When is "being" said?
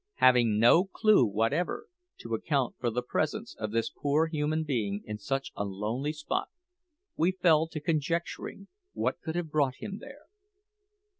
4.63-5.03